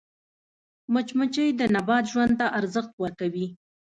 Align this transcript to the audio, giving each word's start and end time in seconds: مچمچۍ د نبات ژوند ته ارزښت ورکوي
مچمچۍ 0.93 1.49
د 1.59 1.61
نبات 1.75 2.03
ژوند 2.11 2.33
ته 2.39 2.45
ارزښت 2.59 2.91
ورکوي 3.03 3.47